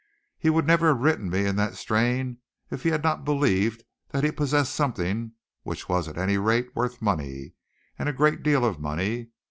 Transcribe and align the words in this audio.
He 0.39 0.49
would 0.49 0.65
never 0.65 0.87
have 0.87 1.01
written 1.01 1.29
me 1.29 1.45
in 1.45 1.55
that 1.57 1.75
strain 1.75 2.39
if 2.71 2.81
he 2.81 2.89
had 2.89 3.03
not 3.03 3.23
believed 3.23 3.83
that 4.09 4.23
he 4.23 4.31
possessed 4.31 4.73
something 4.73 5.33
which 5.61 5.87
was 5.87 6.07
at 6.07 6.17
any 6.17 6.39
rate 6.39 6.75
worth 6.75 7.03
money, 7.03 7.53
and 7.99 8.09
a 8.09 8.13
great 8.13 8.41
deal 8.41 8.65
of 8.65 8.79
money. 8.79 9.29